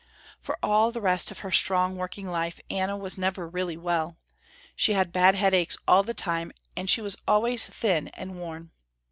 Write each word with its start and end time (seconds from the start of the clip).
For 0.39 0.57
all 0.63 0.91
the 0.91 0.99
rest 0.99 1.29
of 1.29 1.41
her 1.41 1.51
strong 1.51 1.95
working 1.95 2.25
life 2.27 2.59
Anna 2.71 2.97
was 2.97 3.19
never 3.19 3.47
really 3.47 3.77
well. 3.77 4.17
She 4.75 4.93
had 4.93 5.11
bad 5.13 5.35
headaches 5.35 5.77
all 5.87 6.01
the 6.01 6.15
time 6.15 6.51
and 6.75 6.89
she 6.89 7.01
was 7.01 7.17
always 7.27 7.67
thin 7.67 8.07
and 8.15 8.35
worn. 8.39 8.71